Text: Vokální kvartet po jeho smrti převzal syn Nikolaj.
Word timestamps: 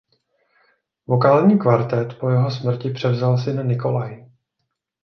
Vokální 1.07 1.59
kvartet 1.59 2.17
po 2.19 2.29
jeho 2.29 2.51
smrti 2.51 2.89
převzal 2.89 3.37
syn 3.37 3.67
Nikolaj. 3.67 4.25